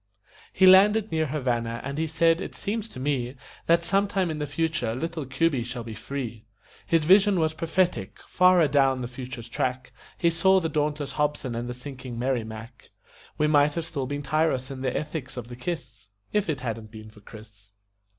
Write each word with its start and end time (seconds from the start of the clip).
He 0.51 0.65
landed 0.65 1.11
near 1.11 1.27
Havana, 1.27 1.79
and 1.83 1.99
he 1.99 2.07
said: 2.07 2.41
"It 2.41 2.55
seems 2.55 2.89
to 2.89 2.99
me 2.99 3.35
That 3.67 3.83
sometime 3.83 4.31
in 4.31 4.39
the 4.39 4.47
future 4.47 4.95
little 4.95 5.27
Cuby 5.27 5.61
shall 5.63 5.83
be 5.83 5.93
free." 5.93 6.47
His 6.87 7.05
vision 7.05 7.39
was 7.39 7.53
prophetic 7.53 8.19
far 8.23 8.61
adown 8.63 9.01
the 9.01 9.07
future's 9.07 9.47
track 9.47 9.93
He 10.17 10.31
saw 10.31 10.59
the 10.59 10.69
dauntless 10.69 11.11
Hobson 11.11 11.53
and 11.53 11.69
the 11.69 11.75
sinking 11.75 12.17
Merrimac. 12.17 12.89
We 13.37 13.45
might 13.45 13.75
have 13.75 13.85
still 13.85 14.07
been 14.07 14.23
tyros 14.23 14.71
in 14.71 14.81
the 14.81 14.97
ethics 14.97 15.37
of 15.37 15.49
the 15.49 15.55
kiss 15.55 16.09
If 16.33 16.49
it 16.49 16.61
hadn't 16.61 16.89
been 16.89 17.11
for 17.11 17.19
Chris. 17.19 17.69